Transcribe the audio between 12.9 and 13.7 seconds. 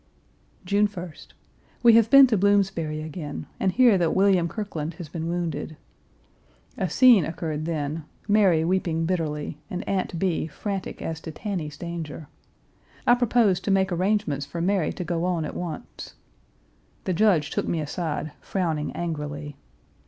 I proposed to